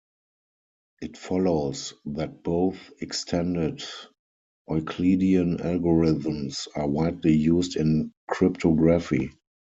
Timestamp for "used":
7.35-7.75